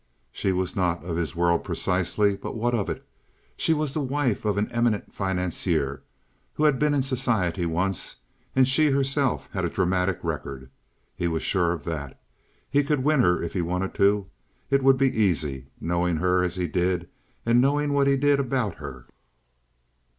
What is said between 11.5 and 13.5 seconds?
of that. He could win her